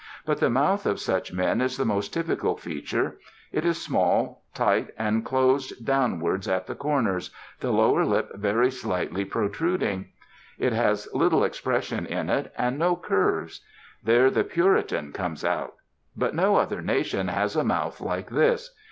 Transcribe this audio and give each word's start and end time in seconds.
But 0.25 0.39
the 0.39 0.49
mouth 0.49 0.87
of 0.87 0.99
such 0.99 1.31
men 1.31 1.61
is 1.61 1.77
the 1.77 1.85
most 1.85 2.11
typical 2.11 2.57
feature. 2.57 3.19
It 3.51 3.63
is 3.65 3.79
small, 3.79 4.41
tight, 4.55 4.89
and 4.97 5.23
closed 5.23 5.85
downwards 5.85 6.47
at 6.47 6.65
the 6.65 6.73
corners, 6.73 7.29
the 7.59 7.69
lower 7.69 8.03
lip 8.03 8.31
very 8.33 8.71
slightly 8.71 9.25
protruding. 9.25 10.07
It 10.57 10.73
has 10.73 11.07
little 11.13 11.43
expression 11.43 12.07
in 12.07 12.31
it, 12.31 12.51
and 12.57 12.79
no 12.79 12.95
curves. 12.95 13.61
There 14.03 14.31
the 14.31 14.43
Puritan 14.43 15.11
comes 15.11 15.45
out. 15.45 15.75
But 16.17 16.33
no 16.33 16.55
other 16.55 16.81
nation 16.81 17.27
has 17.27 17.55
a 17.55 17.63
mouth 17.63 18.01
like 18.01 18.31
this. 18.31 18.71